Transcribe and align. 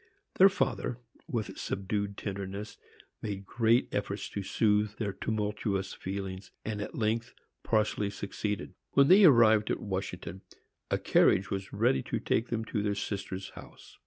Their 0.39 0.49
father, 0.49 0.97
with 1.27 1.59
subdued 1.59 2.17
tenderness, 2.17 2.75
made 3.21 3.45
great 3.45 3.87
efforts 3.93 4.29
to 4.29 4.41
soothe 4.41 4.95
their 4.95 5.13
tumultuous 5.13 5.93
feelings, 5.93 6.49
and 6.65 6.81
at 6.81 6.95
length 6.97 7.35
partially 7.61 8.09
succeeded. 8.09 8.73
When 8.93 9.09
they 9.09 9.25
arrived 9.25 9.69
at 9.69 9.79
Washington, 9.79 10.41
a 10.89 10.97
carriage 10.97 11.51
was 11.51 11.71
ready 11.71 12.01
to 12.01 12.19
take 12.19 12.47
them 12.47 12.65
to 12.65 12.81
their 12.81 12.95
sister's 12.95 13.51
house. 13.51 13.99